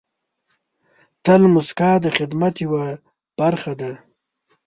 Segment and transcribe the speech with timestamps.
[1.23, 2.85] تل موسکا د خدمت یوه
[3.39, 3.91] برخه ده.